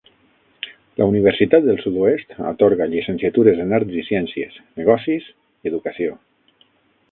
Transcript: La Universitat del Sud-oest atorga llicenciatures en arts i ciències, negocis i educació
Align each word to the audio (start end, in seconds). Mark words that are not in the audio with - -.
La 1.01 1.05
Universitat 1.09 1.67
del 1.67 1.77
Sud-oest 1.83 2.33
atorga 2.53 2.87
llicenciatures 2.95 3.61
en 3.67 3.77
arts 3.81 3.99
i 4.01 4.07
ciències, 4.09 4.59
negocis 4.83 5.31
i 5.31 5.73
educació 5.75 6.19